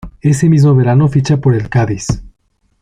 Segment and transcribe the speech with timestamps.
[0.21, 2.07] Ese mismo verano ficha por el Cádiz.